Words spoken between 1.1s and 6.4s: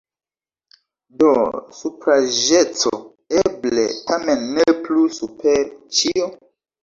Do supraĵeco eble tamen ne plu super ĉio?